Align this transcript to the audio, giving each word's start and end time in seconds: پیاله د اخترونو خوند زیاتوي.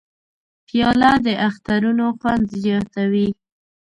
پیاله 0.67 1.11
د 1.25 1.27
اخترونو 1.47 2.05
خوند 2.19 2.45
زیاتوي. 2.63 3.29